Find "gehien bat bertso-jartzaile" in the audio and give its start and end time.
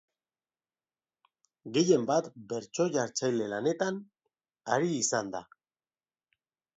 1.75-3.49